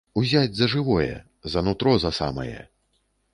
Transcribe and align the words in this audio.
Узяць 0.19 0.55
за 0.59 0.67
жывое, 0.71 1.11
за 1.53 1.63
нутро 1.67 1.93
за 2.07 2.11
самае! 2.21 2.59